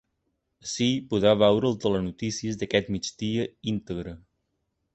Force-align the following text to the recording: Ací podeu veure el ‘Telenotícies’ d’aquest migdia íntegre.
Ací 0.67 0.85
podeu 1.11 1.35
veure 1.41 1.69
el 1.71 1.77
‘Telenotícies’ 1.83 2.57
d’aquest 2.63 2.89
migdia 2.97 3.47
íntegre. 3.75 4.15